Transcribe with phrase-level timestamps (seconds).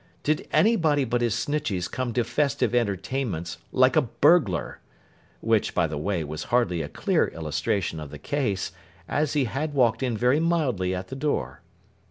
[0.23, 6.23] Did anybody but his Snitcheys come to festive entertainments like a burglar?—which, by the way,
[6.23, 8.71] was hardly a clear illustration of the case,
[9.07, 11.61] as he had walked in very mildly at the door.